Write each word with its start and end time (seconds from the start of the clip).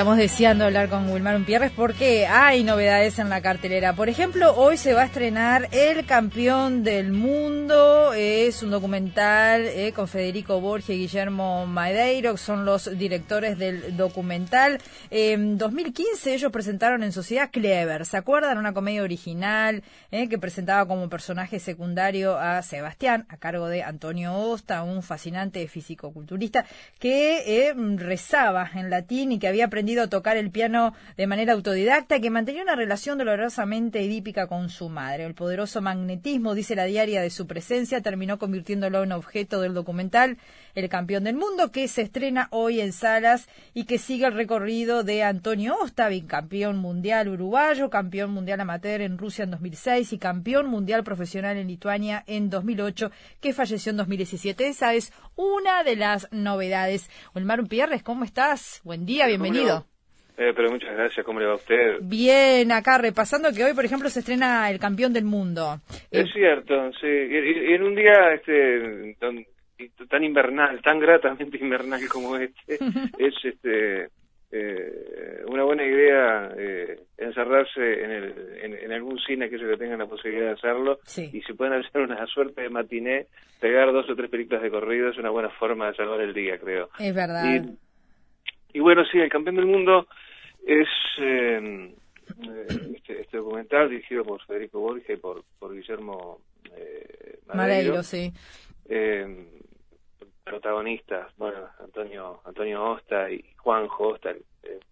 Estamos 0.00 0.16
deseando 0.16 0.64
hablar 0.64 0.88
con 0.88 1.10
Wilmar 1.10 1.36
Umpierres 1.36 1.72
porque 1.72 2.26
hay 2.26 2.64
novedades 2.64 3.18
en 3.18 3.28
la 3.28 3.42
cartelera. 3.42 3.92
Por 3.92 4.08
ejemplo, 4.08 4.54
hoy 4.56 4.78
se 4.78 4.94
va 4.94 5.02
a 5.02 5.04
estrenar 5.04 5.68
El 5.72 6.06
Campeón 6.06 6.82
del 6.82 7.12
Mundo. 7.12 8.14
Es 8.14 8.62
un 8.62 8.70
documental 8.70 9.66
eh, 9.66 9.92
con 9.94 10.08
Federico 10.08 10.58
Borges 10.58 10.96
y 10.96 11.00
Guillermo 11.00 11.66
Madeiro, 11.66 12.32
que 12.32 12.38
son 12.38 12.64
los 12.64 12.96
directores 12.96 13.58
del 13.58 13.94
documental. 13.94 14.80
En 15.10 15.58
2015 15.58 16.32
ellos 16.32 16.50
presentaron 16.50 17.02
en 17.02 17.12
Sociedad 17.12 17.50
Clever. 17.52 18.06
¿Se 18.06 18.16
acuerdan? 18.16 18.56
Una 18.56 18.72
comedia 18.72 19.02
original 19.02 19.82
eh, 20.10 20.30
que 20.30 20.38
presentaba 20.38 20.88
como 20.88 21.10
personaje 21.10 21.58
secundario 21.58 22.38
a 22.38 22.62
Sebastián, 22.62 23.26
a 23.28 23.36
cargo 23.36 23.68
de 23.68 23.82
Antonio 23.82 24.34
Osta, 24.34 24.82
un 24.82 25.02
fascinante 25.02 25.68
físico-culturista 25.68 26.64
que 26.98 27.68
eh, 27.68 27.74
rezaba 27.98 28.70
en 28.74 28.88
latín 28.88 29.32
y 29.32 29.38
que 29.38 29.46
había 29.46 29.66
aprendido 29.66 29.89
a 29.98 30.08
tocar 30.08 30.36
el 30.36 30.50
piano 30.50 30.94
de 31.16 31.26
manera 31.26 31.52
autodidacta 31.52 32.16
y 32.16 32.20
que 32.20 32.30
mantenía 32.30 32.62
una 32.62 32.76
relación 32.76 33.18
dolorosamente 33.18 34.00
edípica 34.00 34.46
con 34.46 34.68
su 34.68 34.88
madre. 34.88 35.24
El 35.24 35.34
poderoso 35.34 35.80
magnetismo, 35.82 36.54
dice 36.54 36.76
la 36.76 36.84
diaria, 36.84 37.22
de 37.22 37.30
su 37.30 37.46
presencia 37.46 38.00
terminó 38.00 38.38
convirtiéndolo 38.38 39.02
en 39.02 39.12
objeto 39.12 39.60
del 39.60 39.74
documental 39.74 40.38
El 40.74 40.88
campeón 40.88 41.24
del 41.24 41.36
mundo, 41.36 41.72
que 41.72 41.88
se 41.88 42.02
estrena 42.02 42.48
hoy 42.50 42.80
en 42.80 42.92
salas 42.92 43.48
y 43.74 43.84
que 43.84 43.98
sigue 43.98 44.26
el 44.26 44.34
recorrido 44.34 45.02
de 45.02 45.24
Antonio 45.24 45.76
Osta, 45.82 46.08
campeón 46.26 46.78
mundial 46.78 47.28
uruguayo, 47.28 47.90
campeón 47.90 48.30
mundial 48.30 48.60
amateur 48.60 49.00
en 49.00 49.18
Rusia 49.18 49.44
en 49.44 49.50
2006 49.50 50.12
y 50.12 50.18
campeón 50.18 50.66
mundial 50.66 51.04
profesional 51.04 51.56
en 51.56 51.68
Lituania 51.68 52.24
en 52.26 52.50
2008, 52.50 53.10
que 53.40 53.52
falleció 53.52 53.90
en 53.90 53.96
2017. 53.98 54.68
Esa 54.68 54.94
es 54.94 55.12
una 55.36 55.82
de 55.84 55.96
las 55.96 56.28
novedades. 56.32 57.08
Olmar 57.34 57.66
Pierres, 57.68 58.02
¿cómo 58.02 58.24
estás? 58.24 58.80
Buen 58.84 59.06
día, 59.06 59.26
bienvenido. 59.26 59.79
Eh, 60.40 60.54
pero 60.56 60.70
muchas 60.70 60.94
gracias, 60.94 61.26
¿cómo 61.26 61.38
le 61.38 61.44
va 61.44 61.52
a 61.52 61.56
usted? 61.56 61.98
Bien, 62.00 62.72
acá 62.72 62.96
repasando 62.96 63.52
que 63.52 63.62
hoy, 63.62 63.74
por 63.74 63.84
ejemplo, 63.84 64.08
se 64.08 64.20
estrena 64.20 64.70
El 64.70 64.78
Campeón 64.78 65.12
del 65.12 65.26
Mundo. 65.26 65.82
Es 66.10 66.28
eh, 66.28 66.30
cierto, 66.32 66.90
sí. 66.98 67.06
Y, 67.06 67.74
en 67.74 67.82
un 67.82 67.94
día 67.94 68.32
este, 68.32 69.16
tan, 70.08 70.24
invernal, 70.24 70.80
tan 70.80 70.98
gratamente 70.98 71.58
invernal 71.58 72.00
como 72.08 72.38
este, 72.38 72.78
es 73.18 73.34
este 73.44 74.08
eh, 74.50 75.44
una 75.46 75.62
buena 75.62 75.84
idea 75.84 76.50
eh, 76.56 77.00
encerrarse 77.18 78.02
en, 78.02 78.10
el, 78.10 78.78
en, 78.82 78.92
algún 78.92 79.18
cine 79.18 79.44
aquellos 79.44 79.70
que 79.70 79.76
tengan 79.76 79.98
la 79.98 80.06
posibilidad 80.06 80.46
de 80.46 80.52
hacerlo 80.52 81.00
y 81.16 81.42
si 81.42 81.52
pueden 81.52 81.74
hacer 81.74 82.00
una 82.00 82.26
suerte 82.26 82.62
de 82.62 82.70
matiné, 82.70 83.26
pegar 83.60 83.92
dos 83.92 84.08
o 84.08 84.16
tres 84.16 84.30
películas 84.30 84.62
de 84.62 84.70
corrido 84.70 85.10
es 85.10 85.18
una 85.18 85.30
buena 85.30 85.50
forma 85.50 85.88
de 85.88 85.96
salvar 85.96 86.22
el 86.22 86.32
día, 86.32 86.58
creo. 86.58 86.88
Es 86.98 87.14
verdad. 87.14 87.44
Y, 88.72 88.80
bueno, 88.80 89.04
sí, 89.04 89.18
El 89.18 89.28
Campeón 89.28 89.56
del 89.56 89.66
Mundo 89.66 90.06
es 90.66 90.88
eh, 91.18 91.94
este, 92.94 93.20
este, 93.20 93.36
documental 93.36 93.90
dirigido 93.90 94.24
por 94.24 94.44
Federico 94.44 94.80
Borges 94.80 95.08
y 95.10 95.16
por, 95.16 95.44
por 95.58 95.74
Guillermo 95.74 96.40
eh, 96.76 97.38
Madeiro. 97.46 98.02
sí. 98.02 98.32
Eh, 98.88 99.46
protagonistas, 100.44 101.36
bueno, 101.36 101.68
Antonio 101.78 102.40
Antonio 102.44 102.84
Osta 102.92 103.30
y 103.30 103.44
Juan 103.58 103.86
Osta, 103.98 104.34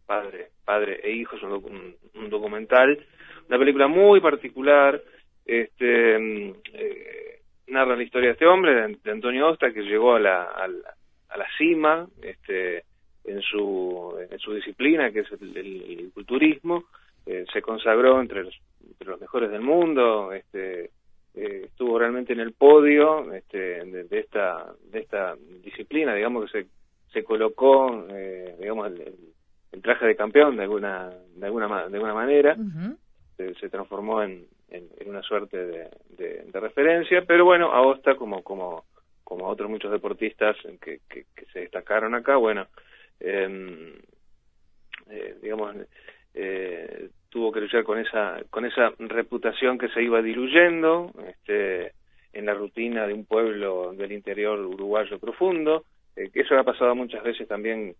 padre 0.06 0.50
padre 0.68 1.00
e 1.02 1.12
hijo, 1.12 1.34
es 1.34 1.42
un, 1.42 2.28
documental, 2.28 3.02
una 3.48 3.58
película 3.58 3.88
muy 3.88 4.20
particular, 4.20 5.02
este 5.46 6.18
mm, 6.18 6.54
eh, 6.74 7.40
narra 7.68 7.96
la 7.96 8.02
historia 8.02 8.28
de 8.28 8.32
este 8.34 8.46
hombre, 8.46 8.74
de, 9.02 9.10
Antonio 9.10 9.48
Osta, 9.48 9.72
que 9.72 9.80
llegó 9.80 10.16
a 10.16 10.20
la, 10.20 10.42
a 10.42 10.68
la, 10.68 11.46
cima, 11.56 12.06
este 12.20 12.84
en 13.28 13.42
su 13.42 14.14
en 14.30 14.38
su 14.38 14.54
disciplina, 14.54 15.10
que 15.10 15.20
es 15.20 15.32
el, 15.32 16.10
culturismo, 16.14 16.84
eh, 17.26 17.44
se 17.52 17.62
consagró 17.62 18.20
entre 18.20 18.44
los, 18.44 18.54
entre 18.86 19.08
los 19.08 19.20
mejores 19.20 19.50
del 19.50 19.60
mundo, 19.60 20.32
este 20.32 20.90
eh, 21.34 21.62
estuvo 21.66 21.98
realmente 21.98 22.32
en 22.32 22.40
el 22.40 22.52
podio 22.52 23.32
este, 23.32 23.84
de, 23.84 24.18
esta 24.18 24.72
de 24.90 24.98
esta 25.00 25.36
disciplina 25.62 26.14
digamos 26.14 26.50
que 26.50 26.62
se 26.62 26.68
se 27.12 27.22
colocó 27.22 28.06
eh, 28.10 28.56
digamos 28.58 28.92
el, 28.92 29.82
traje 29.82 30.06
de 30.06 30.16
campeón 30.16 30.56
de 30.56 30.64
alguna 30.64 31.10
de 31.36 31.46
alguna 31.46 31.68
de 31.88 31.94
alguna 31.94 32.14
manera. 32.14 32.56
Se, 33.36 33.68
transformó 33.68 34.20
en, 34.20 34.46
en, 34.68 34.88
una 35.06 35.22
suerte 35.22 35.56
de, 35.64 35.88
de, 36.16 36.60
referencia 36.60 37.22
pero 37.24 37.44
bueno 37.44 37.70
Aosta 37.72 38.16
como 38.16 38.42
como 38.42 38.84
como 39.22 39.46
otros 39.46 39.70
muchos 39.70 39.92
deportistas 39.92 40.56
que, 40.80 40.98
que, 41.08 41.24
se 41.52 41.60
destacaron 41.60 42.16
acá 42.16 42.34
bueno 42.34 42.66
digamos 45.42 45.74
eh, 46.34 47.10
tuvo 47.30 47.52
que 47.52 47.60
luchar 47.60 47.84
con 47.84 47.98
esa 47.98 48.40
con 48.50 48.64
esa 48.64 48.92
reputación 48.98 49.78
que 49.78 49.88
se 49.88 50.02
iba 50.02 50.22
diluyendo 50.22 51.10
este, 51.26 51.92
en 52.32 52.46
la 52.46 52.54
rutina 52.54 53.06
de 53.06 53.14
un 53.14 53.24
pueblo 53.24 53.92
del 53.92 54.12
interior 54.12 54.58
uruguayo 54.60 55.18
profundo 55.18 55.84
eh, 56.16 56.30
que 56.32 56.40
eso 56.40 56.56
ha 56.56 56.64
pasado 56.64 56.94
muchas 56.94 57.22
veces 57.22 57.48
también 57.48 57.94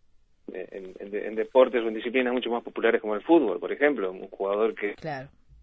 eh, 0.53 0.95
en, 1.01 1.35
deportes 1.35 1.83
o 1.83 1.89
en 1.89 1.95
disciplinas 1.95 2.33
mucho 2.33 2.51
más 2.51 2.63
populares 2.63 3.01
como 3.01 3.15
el 3.15 3.23
fútbol 3.23 3.59
por 3.59 3.73
ejemplo 3.73 4.11
un 4.11 4.29
jugador 4.29 4.75
que 4.75 4.95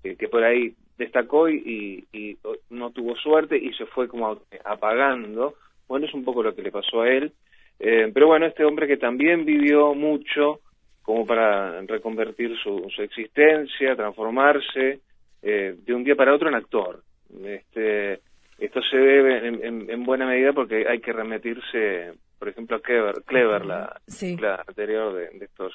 que, 0.04 0.28
por 0.28 0.44
ahí 0.44 0.76
destacó 1.00 1.50
y, 1.50 2.06
y, 2.14 2.38
no 2.70 2.92
tuvo 2.92 3.16
suerte 3.16 3.58
y 3.58 3.74
se 3.74 3.88
fue 3.88 4.08
como 4.08 4.40
apagando. 4.64 5.56
Bueno 5.88 6.06
es 6.06 6.14
un 6.14 6.24
poco 6.24 6.44
lo 6.44 6.54
que 6.54 6.62
le 6.62 6.72
pasó 6.72 7.02
a 7.02 7.10
él 7.10 7.34
eh, 7.80 8.10
pero 8.14 8.28
bueno 8.28 8.46
este 8.46 8.64
hombre 8.64 8.88
que 8.88 8.98
también 8.98 9.46
vivió 9.46 9.94
mucho 9.94 10.62
como 11.06 11.26
para 11.26 11.82
reconvertir 11.82 12.58
su, 12.64 12.90
su 12.94 13.02
existencia, 13.04 13.96
transformarse 13.96 15.00
eh, 15.42 15.76
de 15.78 15.94
un 15.94 16.04
día 16.04 16.16
para 16.16 16.34
otro 16.34 16.50
en 16.50 16.56
actor. 16.56 17.04
Este, 17.44 18.22
esto 18.58 18.82
se 18.82 18.98
debe 18.98 19.48
en, 19.48 20.04
buena 20.04 20.26
medida 20.26 20.52
porque 20.52 20.88
hay 20.88 21.00
que 21.00 21.14
remitirse, 21.14 22.14
por 22.40 22.50
ejemplo, 22.50 22.78
a 22.78 22.80
Clever, 22.80 23.22
Clever 23.24 23.66
la, 23.66 24.02
la 24.40 24.64
anterior 24.68 25.14
de, 25.14 25.46
estos, 25.46 25.74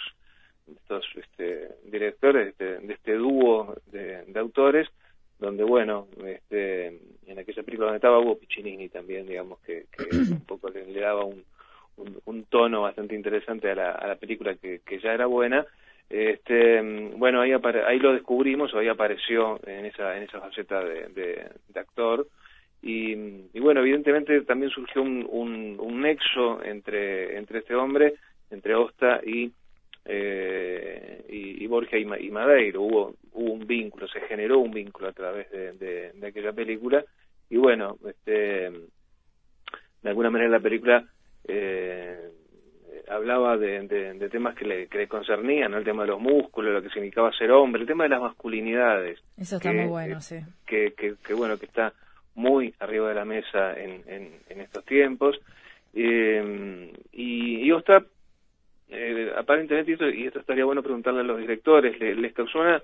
estos 0.66 1.06
este, 1.14 1.68
directores, 1.84 2.58
de, 2.58 2.78
de 2.80 2.94
este 2.94 3.14
dúo 3.14 3.76
de, 3.92 4.24
autores, 4.34 4.88
donde, 5.38 5.62
bueno, 5.62 6.08
este, 6.26 6.88
en 7.26 7.38
aquella 7.38 7.62
película 7.62 7.86
donde 7.86 7.98
estaba 7.98 8.18
Hugo 8.18 8.36
Piccinini 8.36 8.88
también, 8.88 9.28
digamos, 9.28 9.60
que, 9.60 9.84
que 9.92 10.16
un 10.32 10.44
poco 10.44 10.70
le 10.70 11.00
daba 11.00 11.24
un, 11.24 11.44
un, 12.24 12.44
tono 12.44 12.82
bastante 12.82 13.14
interesante 13.14 13.70
a 13.70 13.74
la, 13.74 13.92
a 13.92 14.06
la 14.06 14.16
película 14.16 14.54
que, 14.54 14.80
que, 14.84 14.98
ya 14.98 15.12
era 15.12 15.26
buena. 15.26 15.66
Este, 16.08 16.82
bueno, 17.16 17.40
ahí, 17.40 17.52
ahí 17.52 17.98
lo 17.98 18.12
descubrimos, 18.12 18.74
ahí 18.74 18.88
apareció 18.88 19.60
en 19.66 19.86
esa, 19.86 20.16
en 20.16 20.24
esa 20.24 20.40
faceta 20.40 20.82
de, 20.82 21.50
actor. 21.74 22.26
Y, 22.82 23.12
y, 23.52 23.60
bueno, 23.60 23.80
evidentemente 23.80 24.40
también 24.42 24.70
surgió 24.70 25.02
un, 25.02 25.26
un, 25.30 25.76
un, 25.78 26.00
nexo 26.00 26.62
entre, 26.64 27.36
entre 27.36 27.60
este 27.60 27.74
hombre, 27.74 28.14
entre 28.50 28.74
Osta 28.74 29.20
y, 29.24 29.52
eh, 30.04 31.24
y, 31.28 31.62
y, 31.62 31.66
Borja 31.66 31.96
y, 31.96 32.02
y, 32.02 32.30
Madeiro. 32.30 32.82
Hubo, 32.82 33.14
hubo 33.32 33.52
un 33.52 33.66
vínculo, 33.66 34.08
se 34.08 34.20
generó 34.22 34.58
un 34.58 34.72
vínculo 34.72 35.08
a 35.08 35.12
través 35.12 35.50
de, 35.50 35.72
de, 35.72 36.12
de 36.12 36.26
aquella 36.26 36.52
película. 36.52 37.04
Y 37.50 37.56
bueno, 37.56 37.96
este, 38.08 38.70
de 40.02 40.08
alguna 40.08 40.30
manera 40.30 40.50
la 40.50 40.60
película 40.60 41.04
eh, 41.50 42.30
hablaba 43.08 43.56
de, 43.56 43.80
de, 43.88 44.28
temas 44.28 44.54
que 44.54 44.64
le, 44.64 44.86
que 44.86 44.98
le 44.98 45.08
concernían, 45.08 45.74
el 45.74 45.84
tema 45.84 46.02
de 46.02 46.10
los 46.10 46.20
músculos, 46.20 46.72
lo 46.72 46.82
que 46.82 46.90
significaba 46.90 47.32
ser 47.32 47.50
hombre, 47.50 47.82
el 47.82 47.88
tema 47.88 48.04
de 48.04 48.10
las 48.10 48.20
masculinidades. 48.20 49.20
Eso 49.36 49.56
está 49.56 49.72
muy 49.72 49.86
bueno, 49.86 50.20
sí. 50.20 50.36
Que, 50.66 50.94
que, 50.94 51.34
bueno, 51.34 51.58
que 51.58 51.66
está 51.66 51.92
muy 52.34 52.72
arriba 52.78 53.08
de 53.08 53.14
la 53.14 53.24
mesa 53.24 53.74
en, 53.76 54.02
en, 54.48 54.60
estos 54.60 54.84
tiempos. 54.84 55.40
Eh, 55.92 56.92
y, 57.12 57.64
y 57.64 57.72
Osta, 57.72 58.04
eh, 58.88 59.32
aparentemente, 59.36 59.96
y 60.14 60.26
esto 60.26 60.38
estaría 60.38 60.64
bueno 60.64 60.82
preguntarle 60.82 61.20
a 61.20 61.24
los 61.24 61.38
directores, 61.38 61.98
les 62.00 62.32
causó 62.32 62.60
una, 62.60 62.80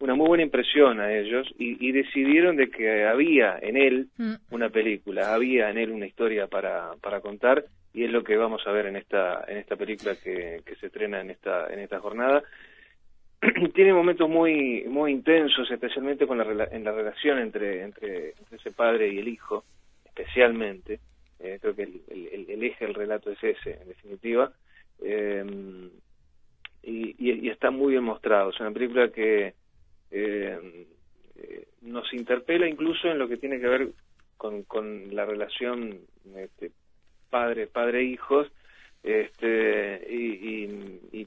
una 0.00 0.14
muy 0.14 0.26
buena 0.26 0.42
impresión 0.42 0.98
a 0.98 1.12
ellos 1.12 1.48
y, 1.58 1.86
y, 1.86 1.92
decidieron 1.92 2.56
de 2.56 2.70
que 2.70 3.06
había 3.06 3.58
en 3.60 3.76
él 3.76 4.08
mm. 4.16 4.34
una 4.50 4.68
película, 4.70 5.32
había 5.32 5.70
en 5.70 5.78
él 5.78 5.90
una 5.92 6.06
historia 6.06 6.48
para, 6.48 6.92
para 7.00 7.20
contar 7.20 7.64
y 7.92 8.04
es 8.04 8.10
lo 8.10 8.22
que 8.22 8.36
vamos 8.36 8.66
a 8.66 8.72
ver 8.72 8.86
en 8.86 8.96
esta 8.96 9.44
en 9.48 9.58
esta 9.58 9.76
película 9.76 10.14
que, 10.16 10.62
que 10.64 10.76
se 10.76 10.86
estrena 10.86 11.20
en 11.20 11.30
esta 11.30 11.72
en 11.72 11.80
esta 11.80 12.00
jornada. 12.00 12.42
Tiene 13.74 13.92
momentos 13.92 14.28
muy 14.28 14.84
muy 14.84 15.12
intensos 15.12 15.70
especialmente 15.70 16.26
con 16.26 16.38
la 16.38 16.64
en 16.64 16.84
la 16.84 16.92
relación 16.92 17.38
entre, 17.38 17.82
entre, 17.82 18.34
ese 18.50 18.70
padre 18.72 19.08
y 19.12 19.18
el 19.18 19.28
hijo 19.28 19.64
especialmente. 20.04 21.00
Eh, 21.40 21.58
creo 21.60 21.74
que 21.74 21.84
el, 21.84 22.48
el, 22.48 22.62
eje 22.62 22.84
del 22.84 22.94
relato 22.94 23.30
es 23.30 23.42
ese 23.42 23.80
en 23.80 23.88
definitiva. 23.88 24.52
Eh, 25.02 25.44
y, 26.82 27.14
y, 27.18 27.48
está 27.48 27.70
muy 27.70 27.92
bien 27.92 28.04
mostrado. 28.04 28.50
Es 28.50 28.60
una 28.60 28.70
película 28.70 29.10
que 29.10 29.54
eh, 30.10 30.86
nos 31.82 32.12
interpela 32.12 32.68
incluso 32.68 33.08
en 33.08 33.18
lo 33.18 33.28
que 33.28 33.36
tiene 33.36 33.58
que 33.60 33.68
ver 33.68 33.88
con, 34.36 34.62
con 34.64 35.14
la 35.14 35.24
relación 35.24 36.00
este, 36.36 36.72
padre, 37.30 37.66
padre 37.66 38.00
e 38.00 38.04
hijos, 38.04 38.48
este, 39.02 40.06
y, 40.12 41.26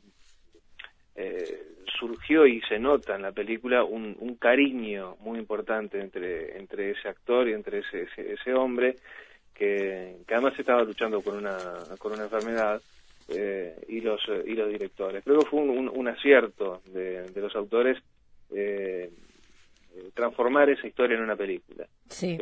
surgió 2.00 2.45
y 2.45 2.59
se 2.61 2.79
nota 2.79 3.15
en 3.15 3.21
la 3.21 3.31
película 3.31 3.83
un, 3.83 4.15
un, 4.19 4.35
cariño 4.35 5.15
muy 5.21 5.39
importante 5.39 6.00
entre, 6.01 6.57
entre 6.57 6.91
ese 6.91 7.07
actor 7.07 7.47
y 7.47 7.53
entre 7.53 7.79
ese, 7.79 8.07
ese, 8.17 8.53
hombre 8.53 8.97
que, 9.53 10.17
que, 10.27 10.33
además 10.33 10.57
estaba 10.59 10.83
luchando 10.83 11.21
con 11.21 11.38
una, 11.38 11.57
con 11.97 12.13
una 12.13 12.23
enfermedad 12.23 12.81
eh, 13.29 13.85
y, 13.88 14.01
los, 14.01 14.21
y 14.45 14.53
los 14.53 14.69
directores. 14.69 15.23
Creo 15.23 15.39
que 15.39 15.45
fue 15.45 15.61
un, 15.61 15.88
un, 15.88 16.07
acierto 16.07 16.81
de, 16.88 17.23
de, 17.29 17.41
los 17.41 17.56
autores 17.56 17.97
eh, 18.51 19.09
transformar 20.13 20.69
esa 20.69 20.88
historia 20.88 21.15
en 21.15 21.23
una 21.23 21.35
película. 21.35 21.88
Sí. 22.09 22.38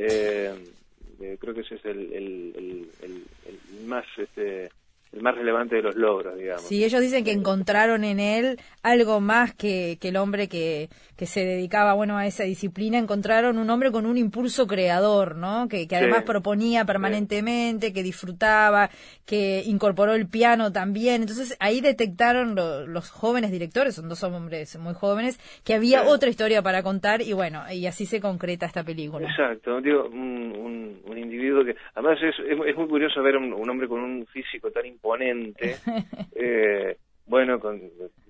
Eh, 1.21 1.37
creo 1.39 1.53
que 1.53 1.61
ese 1.61 1.75
es 1.75 1.85
el, 1.85 2.13
el, 2.13 2.89
el, 3.01 3.25
el 3.45 3.85
más 3.85 4.05
este, 4.17 4.71
el 5.11 5.21
más 5.21 5.35
relevante 5.35 5.75
de 5.75 5.81
los 5.81 5.95
logros, 5.95 6.37
digamos. 6.37 6.63
Sí, 6.63 6.85
ellos 6.85 7.01
dicen 7.01 7.25
que 7.25 7.31
encontraron 7.31 8.05
en 8.05 8.19
él 8.21 8.59
algo 8.81 9.19
más 9.19 9.53
que, 9.53 9.97
que 9.99 10.07
el 10.07 10.15
hombre 10.15 10.47
que, 10.47 10.87
que, 11.17 11.25
se 11.25 11.43
dedicaba, 11.45 11.93
bueno, 11.93 12.17
a 12.17 12.25
esa 12.25 12.45
disciplina. 12.45 12.97
Encontraron 12.97 13.57
un 13.57 13.69
hombre 13.69 13.91
con 13.91 14.05
un 14.05 14.17
impulso 14.17 14.67
creador, 14.67 15.35
¿no? 15.35 15.67
Que, 15.67 15.85
que 15.85 15.97
además 15.97 16.23
proponía 16.23 16.85
permanentemente, 16.85 17.91
que 17.91 18.03
disfrutaba, 18.03 18.89
que 19.25 19.63
incorporó 19.65 20.13
el 20.13 20.29
piano 20.29 20.71
también. 20.71 21.21
Entonces 21.21 21.57
ahí 21.59 21.81
detectaron 21.81 22.55
los 22.55 23.09
jóvenes 23.11 23.51
directores, 23.51 23.95
son 23.95 24.07
dos 24.07 24.23
hombres 24.23 24.77
muy 24.79 24.93
jóvenes, 24.93 25.39
que 25.65 25.73
había 25.73 26.03
otra 26.03 26.29
historia 26.29 26.61
para 26.61 26.83
contar 26.83 27.21
y 27.21 27.33
bueno, 27.33 27.63
y 27.69 27.85
así 27.85 28.05
se 28.05 28.21
concreta 28.21 28.65
esta 28.65 28.83
película. 28.83 29.27
Exacto, 29.29 29.81
digo, 29.81 30.05
un, 30.05 31.01
un, 31.05 31.17
individuo 31.17 31.63
que, 31.65 31.75
además 31.95 32.17
es, 32.23 32.35
es, 32.39 32.75
muy 32.75 32.87
curioso 32.87 33.21
ver 33.21 33.37
un, 33.37 33.53
un 33.53 33.69
hombre 33.69 33.87
con 33.87 33.99
un 33.99 34.25
físico 34.27 34.71
tan 34.71 34.85
importante 34.85 35.00
imponente, 35.01 35.75
eh, 36.35 36.97
bueno, 37.25 37.59
con 37.59 37.81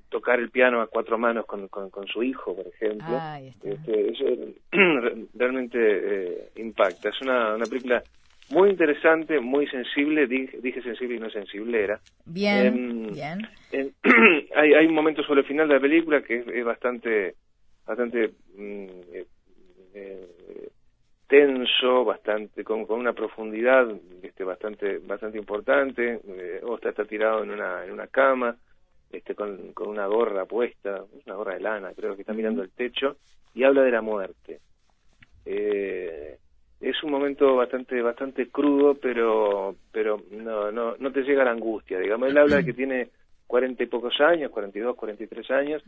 tocar 0.10 0.40
el 0.40 0.50
piano 0.50 0.82
a 0.82 0.88
cuatro 0.88 1.18
manos 1.18 1.46
con, 1.46 1.68
con, 1.68 2.08
su 2.08 2.24
hijo, 2.24 2.56
por 2.56 2.68
ejemplo. 2.68 3.20
Este, 3.64 4.12
eso 4.12 4.26
realmente 5.34 5.78
eh, 5.80 6.50
impacta. 6.58 7.10
Es 7.10 7.22
una, 7.22 7.56
una 7.56 7.66
película 7.66 8.04
muy 8.50 8.70
interesante, 8.70 9.40
muy 9.40 9.68
sensible, 9.68 10.28
dije, 10.28 10.82
sensible 10.82 11.16
y 11.16 11.20
no 11.20 11.30
sensiblera. 11.30 12.00
Bien, 12.26 12.66
em, 12.68 13.12
bien. 13.14 13.94
hay, 14.56 14.74
hay 14.74 14.86
un 14.86 14.94
momento 14.94 15.24
sobre 15.24 15.42
el 15.42 15.48
final 15.48 15.70
de 15.70 15.76
la 15.76 15.80
película 15.80 16.22
que 16.22 16.44
es, 16.46 16.66
bastante, 16.66 17.36
bastante 17.86 18.32
mm, 18.58 18.88
eh, 19.14 19.26
tenso, 21.32 22.04
bastante 22.04 22.62
con, 22.62 22.86
con 22.86 23.00
una 23.00 23.14
profundidad 23.14 23.90
este, 24.22 24.44
bastante 24.44 24.98
bastante 24.98 25.38
importante. 25.38 26.20
Eh, 26.28 26.60
Osta 26.62 26.90
está 26.90 27.06
tirado 27.06 27.42
en 27.44 27.52
una 27.52 27.86
en 27.86 27.92
una 27.94 28.08
cama, 28.08 28.54
este, 29.10 29.34
con, 29.34 29.72
con 29.72 29.88
una 29.88 30.08
gorra 30.08 30.44
puesta, 30.44 31.06
una 31.26 31.36
gorra 31.36 31.54
de 31.54 31.62
lana, 31.62 31.94
creo 31.96 32.16
que 32.16 32.24
está 32.24 32.34
mirando 32.34 32.62
el 32.62 32.72
techo 32.72 33.16
y 33.54 33.64
habla 33.64 33.82
de 33.84 33.92
la 33.92 34.02
muerte. 34.02 34.60
Eh, 35.46 36.38
es 36.82 37.02
un 37.02 37.12
momento 37.12 37.56
bastante 37.56 38.02
bastante 38.02 38.50
crudo, 38.50 38.96
pero 38.96 39.78
pero 39.90 40.22
no 40.32 40.70
no 40.70 40.98
no 41.00 41.12
te 41.14 41.24
llega 41.24 41.46
la 41.46 41.52
angustia, 41.52 41.98
digamos. 41.98 42.28
Él 42.28 42.38
habla 42.40 42.58
de 42.58 42.66
que 42.66 42.74
tiene 42.74 43.08
cuarenta 43.52 43.84
y 43.84 43.88
pocos 43.88 44.18
años, 44.22 44.50
cuarenta 44.50 44.78
y 44.78 44.82
dos, 44.82 44.96
cuarenta 44.96 45.26
y 45.26 45.28
tres 45.28 45.52
años, 45.52 45.84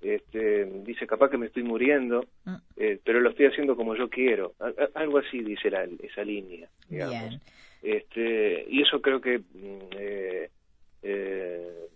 este, 0.00 0.64
dice 0.64 1.06
capaz 1.06 1.28
que 1.28 1.36
me 1.36 1.44
estoy 1.44 1.62
muriendo, 1.62 2.24
ah. 2.46 2.58
eh, 2.74 2.98
pero 3.04 3.20
lo 3.20 3.28
estoy 3.28 3.44
haciendo 3.44 3.76
como 3.76 3.94
yo 3.94 4.08
quiero, 4.08 4.54
algo 4.94 5.18
así 5.18 5.40
dice 5.42 5.70
la, 5.70 5.86
esa 6.02 6.24
línea, 6.24 6.70
digamos. 6.88 7.38
Este, 7.82 8.64
y 8.66 8.80
eso 8.80 9.02
creo 9.02 9.20
que 9.20 9.40
mm, 9.40 9.78
eh, 9.98 10.50
eh, 11.02 11.86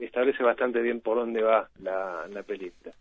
establece 0.00 0.42
bastante 0.42 0.80
bien 0.80 1.00
por 1.00 1.18
dónde 1.18 1.40
va 1.40 1.68
la, 1.80 2.26
la 2.28 2.42
película. 2.42 2.92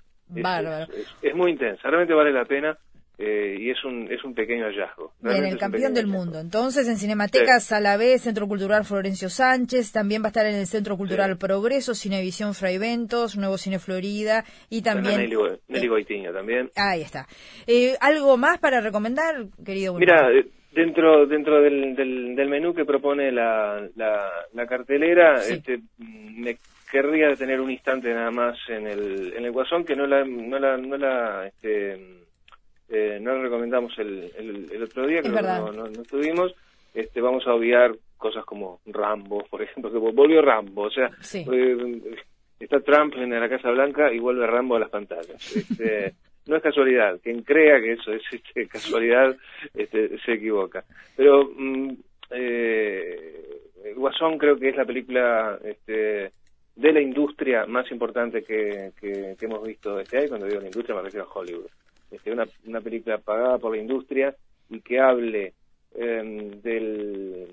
es, 1.23 1.33
muy 1.33 1.49
intensa, 1.49 1.89
realmente 1.89 2.13
vale 2.13 2.31
la 2.31 2.45
pena 2.45 2.77
eh, 3.23 3.55
y 3.59 3.69
es 3.69 3.83
un, 3.85 4.11
es 4.11 4.23
un 4.23 4.33
pequeño 4.33 4.65
hallazgo. 4.65 5.13
Bien, 5.21 5.45
el 5.45 5.57
campeón 5.59 5.93
del 5.93 6.07
mundo. 6.07 6.39
Entonces, 6.39 6.87
en 6.87 6.97
Cinemateca 6.97 7.59
Salavés, 7.59 8.23
Centro 8.23 8.47
Cultural 8.47 8.83
Florencio 8.83 9.29
Sánchez, 9.29 9.91
también 9.91 10.23
va 10.23 10.27
a 10.27 10.29
estar 10.29 10.47
en 10.47 10.55
el 10.55 10.65
Centro 10.65 10.97
Cultural 10.97 11.37
Progreso, 11.37 11.93
Cinevisión 11.93 12.55
Fraiventos, 12.55 13.37
Nuevo 13.37 13.59
Cine 13.59 13.77
Florida 13.77 14.43
y 14.71 14.81
también... 14.81 15.17
Nelly, 15.17 15.37
Nelly 15.67 16.33
también. 16.33 16.71
Ahí 16.75 17.01
está. 17.01 17.27
Eh, 17.67 17.93
¿Algo 18.01 18.37
más 18.37 18.57
para 18.57 18.81
recomendar, 18.81 19.45
querido? 19.63 19.93
Mira, 19.93 20.31
eh, 20.31 20.47
dentro 20.73 21.27
dentro 21.27 21.61
del, 21.61 21.95
del, 21.95 22.49
menú 22.49 22.73
que 22.73 22.85
propone 22.85 23.31
la, 23.31 23.87
la, 23.95 24.65
cartelera, 24.67 25.35
este, 25.35 25.79
me 25.99 26.57
querría 26.91 27.27
detener 27.27 27.61
un 27.61 27.69
instante 27.69 28.11
nada 28.11 28.31
más 28.31 28.57
en 28.67 28.87
el, 28.87 29.33
en 29.37 29.45
el 29.45 29.51
Guasón, 29.51 29.85
que 29.85 29.95
no 29.95 30.07
la... 30.07 30.25
No 30.25 30.57
la, 30.57 30.77
no 30.77 30.97
la 30.97 31.45
este, 31.45 32.20
eh, 32.91 33.19
no 33.21 33.35
lo 33.35 33.43
recomendamos 33.43 33.97
el, 33.99 34.29
el, 34.69 34.83
otro 34.83 35.07
día, 35.07 35.21
que 35.21 35.29
no, 35.29 35.71
no, 35.71 35.85
estuvimos, 35.87 36.53
este, 36.93 37.21
vamos 37.21 37.47
a 37.47 37.53
obviar 37.53 37.95
cosas 38.17 38.43
como 38.43 38.81
Rambo, 38.85 39.45
por 39.49 39.61
ejemplo, 39.61 39.89
que 39.89 39.97
volvió 39.97 40.41
Rambo, 40.41 40.83
o 40.83 40.91
sea, 40.91 41.09
eh, 41.33 42.01
está 42.59 42.81
Trump 42.81 43.15
en 43.15 43.29
la 43.29 43.47
Casa 43.47 43.71
Blanca 43.71 44.11
y 44.11 44.19
vuelve 44.19 44.45
Rambo 44.45 44.75
a 44.75 44.81
las 44.81 44.89
pantallas. 44.89 45.55
Este, 45.55 46.13
no 46.47 46.57
es 46.57 46.63
casualidad, 46.63 47.17
quien 47.23 47.43
crea 47.43 47.79
que 47.79 47.93
eso 47.93 48.11
es 48.11 48.23
este, 48.29 48.67
casualidad 48.67 49.37
este, 49.73 50.19
se 50.19 50.33
equivoca. 50.33 50.83
Pero 51.15 51.49
mm, 51.55 51.93
eh, 52.31 53.93
Guasón 53.95 54.37
creo 54.37 54.57
que 54.57 54.67
es 54.67 54.75
la 54.75 54.85
película 54.85 55.57
este, 55.63 56.31
de 56.75 56.91
la 56.91 56.99
industria 56.99 57.65
más 57.67 57.89
importante 57.89 58.43
que, 58.43 58.91
que, 58.99 59.35
que 59.39 59.45
hemos 59.45 59.63
visto 59.65 59.97
este 59.97 60.17
año, 60.17 60.27
cuando 60.27 60.47
digo 60.47 60.59
la 60.59 60.67
industria 60.67 60.95
me 60.97 61.03
refiero 61.03 61.25
a 61.25 61.39
Hollywood 61.39 61.69
este, 62.21 62.31
una, 62.31 62.47
una 62.65 62.81
película 62.81 63.17
pagada 63.17 63.57
por 63.57 63.75
la 63.75 63.81
industria 63.81 64.35
y 64.69 64.81
que 64.81 64.99
hable 64.99 65.53
em, 65.95 66.61
del, 66.61 67.47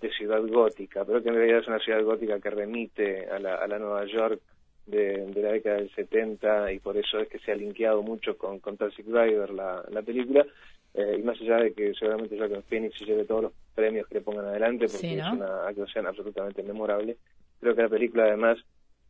de 0.00 0.10
ciudad 0.12 0.40
gótica, 0.46 1.04
pero 1.04 1.20
que 1.20 1.30
en 1.30 1.34
realidad 1.34 1.60
es 1.60 1.66
una 1.66 1.80
ciudad 1.80 2.02
gótica 2.04 2.38
que 2.38 2.50
remite 2.50 3.26
a 3.28 3.40
la, 3.40 3.56
a 3.56 3.66
la 3.66 3.78
Nueva 3.78 4.04
York 4.06 4.40
de, 4.86 5.26
de, 5.26 5.42
la 5.42 5.52
década 5.52 5.76
del 5.76 5.90
70 5.90 6.72
y 6.72 6.78
por 6.78 6.96
eso 6.96 7.18
es 7.18 7.28
que 7.28 7.40
se 7.40 7.50
ha 7.50 7.56
linkeado 7.56 8.02
mucho 8.02 8.38
con, 8.38 8.60
con 8.60 8.76
Taxi 8.76 9.02
Driver 9.02 9.50
la, 9.50 9.84
la 9.90 10.02
película. 10.02 10.46
Eh, 10.94 11.16
y 11.18 11.22
más 11.22 11.38
allá 11.40 11.56
de 11.58 11.72
que 11.72 11.92
seguramente 11.94 12.38
Joaquin 12.38 12.62
Phoenix 12.62 12.98
se 12.98 13.04
lleve 13.04 13.24
todos 13.24 13.42
los 13.42 13.52
premios 13.74 14.06
que 14.06 14.14
le 14.14 14.20
pongan 14.20 14.46
adelante 14.46 14.86
porque 14.86 15.18
es 15.18 15.26
una 15.26 15.66
actuación 15.66 16.06
absolutamente 16.06 16.62
memorable, 16.62 17.16
creo 17.60 17.74
que 17.74 17.82
la 17.82 17.88
película 17.88 18.24
además 18.24 18.58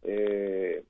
eh, 0.02 0.82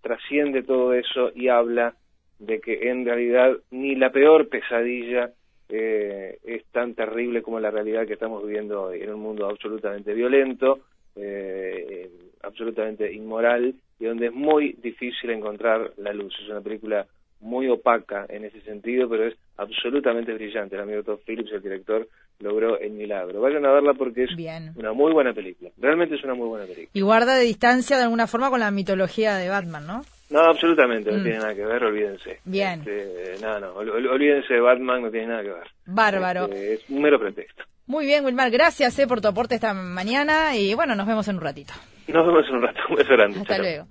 trasciende 0.00 0.62
todo 0.62 0.94
eso 0.94 1.32
y 1.34 1.48
habla 1.48 1.96
de 2.40 2.60
que 2.60 2.90
en 2.90 3.04
realidad 3.04 3.56
ni 3.70 3.94
la 3.94 4.10
peor 4.10 4.48
pesadilla 4.48 5.30
eh, 5.68 6.38
es 6.42 6.64
tan 6.72 6.94
terrible 6.94 7.42
como 7.42 7.60
la 7.60 7.70
realidad 7.70 8.06
que 8.06 8.14
estamos 8.14 8.44
viviendo 8.44 8.82
hoy, 8.82 9.02
en 9.02 9.14
un 9.14 9.20
mundo 9.20 9.48
absolutamente 9.48 10.12
violento, 10.14 10.80
eh, 11.14 12.10
absolutamente 12.42 13.12
inmoral 13.12 13.74
y 13.98 14.04
donde 14.04 14.26
es 14.26 14.32
muy 14.32 14.72
difícil 14.82 15.30
encontrar 15.30 15.92
la 15.98 16.12
luz. 16.12 16.34
Es 16.42 16.48
una 16.48 16.62
película 16.62 17.06
muy 17.40 17.68
opaca 17.68 18.26
en 18.28 18.44
ese 18.44 18.60
sentido, 18.62 19.08
pero 19.08 19.26
es 19.26 19.34
absolutamente 19.56 20.32
brillante. 20.32 20.76
El 20.76 20.82
amigo 20.82 21.02
Todd 21.02 21.20
Phillips, 21.26 21.52
el 21.52 21.62
director, 21.62 22.08
logró 22.38 22.78
el 22.78 22.92
milagro. 22.92 23.40
Vayan 23.40 23.64
a 23.66 23.72
verla 23.72 23.94
porque 23.94 24.24
es 24.24 24.30
una 24.76 24.92
muy 24.92 25.12
buena 25.12 25.32
película. 25.32 25.70
Realmente 25.78 26.16
es 26.16 26.24
una 26.24 26.34
muy 26.34 26.48
buena 26.48 26.64
película. 26.64 26.90
Y 26.92 27.00
guarda 27.02 27.36
de 27.36 27.44
distancia 27.44 27.96
de 27.96 28.04
alguna 28.04 28.26
forma 28.26 28.50
con 28.50 28.60
la 28.60 28.70
mitología 28.70 29.36
de 29.36 29.48
Batman, 29.48 29.86
¿no? 29.86 30.02
No, 30.30 30.40
absolutamente, 30.42 31.10
no 31.10 31.18
mm. 31.18 31.22
tiene 31.22 31.38
nada 31.38 31.54
que 31.54 31.66
ver, 31.66 31.82
olvídense. 31.82 32.40
Bien. 32.44 32.80
Este, 32.80 33.34
no, 33.42 33.58
no, 33.58 33.74
olvídense 33.74 34.54
de 34.54 34.60
Batman, 34.60 35.02
no 35.02 35.10
tiene 35.10 35.26
nada 35.26 35.42
que 35.42 35.50
ver. 35.50 35.66
Bárbaro. 35.86 36.44
Este, 36.44 36.74
es 36.74 36.88
un 36.88 37.02
mero 37.02 37.18
pretexto. 37.18 37.64
Muy 37.86 38.06
bien, 38.06 38.24
Wilmar, 38.24 38.52
gracias 38.52 38.96
eh, 39.00 39.08
por 39.08 39.20
tu 39.20 39.26
aporte 39.26 39.56
esta 39.56 39.74
mañana 39.74 40.56
y 40.56 40.74
bueno, 40.74 40.94
nos 40.94 41.08
vemos 41.08 41.26
en 41.26 41.36
un 41.36 41.42
ratito. 41.42 41.74
Nos 42.06 42.24
vemos 42.24 42.48
en 42.48 42.54
un 42.54 42.62
rato, 42.62 42.80
un 42.88 42.96
beso 42.96 43.12
grande. 43.12 43.40
Hasta 43.40 43.58
luego. 43.58 43.86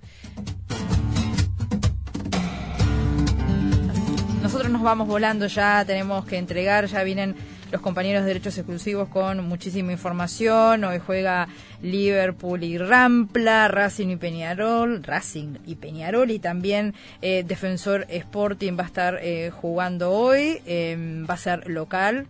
Nosotros 4.41 4.71
nos 4.71 4.81
vamos 4.81 5.07
volando 5.09 5.47
ya, 5.47 5.83
tenemos 5.85 6.25
que 6.25 6.37
entregar, 6.37 6.85
ya 6.85 7.03
vienen 7.03 7.35
los 7.71 7.81
compañeros 7.81 8.23
de 8.23 8.29
derechos 8.29 8.57
exclusivos 8.57 9.09
con 9.09 9.47
muchísima 9.47 9.91
información. 9.91 10.83
Hoy 10.83 10.99
juega 10.99 11.47
Liverpool 11.81 12.63
y 12.63 12.77
Rampla, 12.77 13.67
Racing 13.67 14.07
y 14.09 14.15
Peñarol, 14.15 15.03
Racing 15.03 15.57
y 15.65 15.75
Peñarol 15.75 16.31
y 16.31 16.39
también 16.39 16.95
eh, 17.21 17.43
Defensor 17.43 18.05
Sporting 18.09 18.77
va 18.77 18.83
a 18.83 18.87
estar 18.87 19.19
eh, 19.21 19.51
jugando 19.51 20.11
hoy, 20.11 20.61
em, 20.65 21.25
va 21.29 21.35
a 21.35 21.37
ser 21.37 21.69
local 21.69 22.27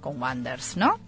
con 0.00 0.20
Wanders, 0.20 0.76
¿no? 0.76 0.98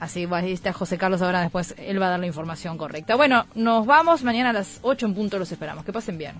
Así 0.00 0.26
va, 0.26 0.40
está 0.42 0.72
José 0.72 0.98
Carlos 0.98 1.22
ahora 1.22 1.40
después, 1.40 1.74
él 1.78 2.00
va 2.00 2.06
a 2.06 2.10
dar 2.10 2.20
la 2.20 2.26
información 2.26 2.76
correcta. 2.76 3.14
Bueno, 3.14 3.46
nos 3.54 3.86
vamos 3.86 4.22
mañana 4.22 4.50
a 4.50 4.52
las 4.52 4.78
8 4.82 5.06
en 5.06 5.14
punto, 5.14 5.38
los 5.38 5.50
esperamos. 5.50 5.84
Que 5.84 5.92
pasen 5.92 6.18
bien. 6.18 6.34